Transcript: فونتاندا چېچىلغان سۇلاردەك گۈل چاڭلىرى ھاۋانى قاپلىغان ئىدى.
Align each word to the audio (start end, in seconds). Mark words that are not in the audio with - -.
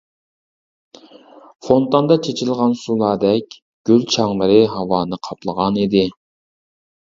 فونتاندا 1.65 2.17
چېچىلغان 2.29 2.73
سۇلاردەك 2.85 3.59
گۈل 3.91 4.09
چاڭلىرى 4.17 4.59
ھاۋانى 4.75 5.23
قاپلىغان 5.31 5.81
ئىدى. 5.87 6.05